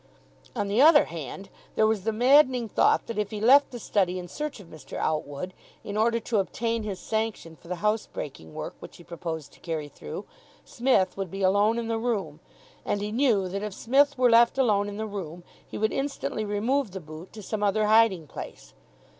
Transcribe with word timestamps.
On 0.55 0.67
the 0.67 0.81
other 0.81 1.05
hand, 1.05 1.49
there 1.75 1.85
was 1.85 2.05
the 2.05 2.11
maddening 2.11 2.67
thought 2.67 3.05
that 3.05 3.19
if 3.19 3.29
he 3.29 3.39
left 3.39 3.69
the 3.69 3.77
study 3.77 4.17
in 4.17 4.27
search 4.27 4.59
of 4.59 4.65
Mr. 4.65 4.97
Outwood, 4.97 5.53
in 5.83 5.95
order 5.95 6.19
to 6.21 6.39
obtain 6.39 6.81
his 6.81 6.99
sanction 6.99 7.55
for 7.55 7.67
the 7.67 7.75
house 7.85 8.07
breaking 8.07 8.55
work 8.55 8.73
which 8.79 8.97
he 8.97 9.03
proposed 9.03 9.53
to 9.53 9.59
carry 9.59 9.89
through, 9.89 10.25
Smith 10.65 11.15
would 11.17 11.29
be 11.29 11.43
alone 11.43 11.77
in 11.77 11.87
the 11.87 11.99
room. 11.99 12.39
And 12.83 12.99
he 12.99 13.11
knew 13.11 13.47
that, 13.49 13.61
if 13.61 13.75
Smith 13.75 14.17
were 14.17 14.31
left 14.31 14.57
alone 14.57 14.89
in 14.89 14.97
the 14.97 15.05
room, 15.05 15.43
he 15.67 15.77
would 15.77 15.93
instantly 15.93 16.45
remove 16.45 16.89
the 16.89 16.99
boot 16.99 17.31
to 17.33 17.43
some 17.43 17.61
other 17.61 17.85
hiding 17.85 18.25
place. 18.25 18.73